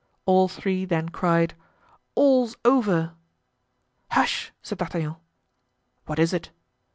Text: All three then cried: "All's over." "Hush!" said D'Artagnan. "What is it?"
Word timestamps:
All 0.25 0.47
three 0.47 0.83
then 0.83 1.09
cried: 1.09 1.53
"All's 2.15 2.55
over." 2.65 3.13
"Hush!" 4.09 4.51
said 4.63 4.79
D'Artagnan. 4.79 5.17
"What 6.07 6.17
is 6.17 6.33
it?" 6.33 6.49